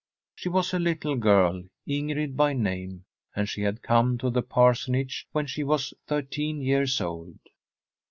She 0.33 0.49
was 0.49 0.73
a 0.73 0.79
little 0.79 1.15
girl, 1.15 1.63
Ingrid 1.87 2.35
by 2.35 2.53
name, 2.53 3.05
and 3.35 3.47
she 3.47 3.61
had 3.61 3.83
come 3.83 4.17
to 4.17 4.31
the 4.31 4.41
parsonage 4.41 5.27
when 5.31 5.45
she 5.45 5.63
was 5.63 5.93
thirteen 6.07 6.59
years 6.59 6.99
old. 6.99 7.37